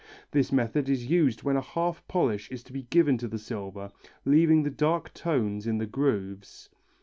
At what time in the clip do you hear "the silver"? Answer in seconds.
3.27-3.91